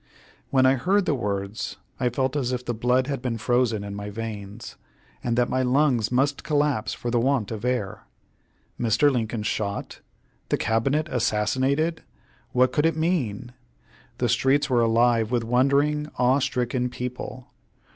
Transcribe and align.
When 0.49 0.65
I 0.65 0.77
heard 0.77 1.05
the 1.05 1.13
words 1.13 1.77
I 1.99 2.09
felt 2.09 2.35
as 2.35 2.51
if 2.51 2.65
the 2.65 2.73
blood 2.73 3.05
had 3.05 3.21
been 3.21 3.37
frozen 3.37 3.83
in 3.83 3.93
my 3.93 4.09
veins, 4.09 4.75
and 5.23 5.37
that 5.37 5.47
my 5.47 5.61
lungs 5.61 6.11
must 6.11 6.43
collapse 6.43 6.95
for 6.95 7.11
the 7.11 7.19
want 7.19 7.51
of 7.51 7.63
air. 7.63 8.05
Mr. 8.79 9.11
Lincoln 9.11 9.43
shot! 9.43 9.99
the 10.49 10.57
Cabinet 10.57 11.07
assassinated! 11.07 12.01
What 12.51 12.71
could 12.71 12.87
it 12.87 12.97
mean? 12.97 13.53
The 14.17 14.27
streets 14.27 14.71
were 14.71 14.81
alive 14.81 15.29
with 15.29 15.43
wondering, 15.43 16.09
awe 16.17 16.39
stricken 16.39 16.89
people. 16.89 17.51